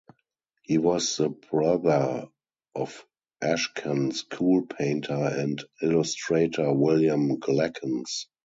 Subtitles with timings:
[0.63, 2.27] He was the brother
[2.73, 3.05] of
[3.43, 8.25] Ashcan School painter and illustrator William Glackens.